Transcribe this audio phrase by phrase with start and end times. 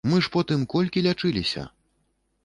[0.11, 1.67] Мы ж потым колькі лячыліся!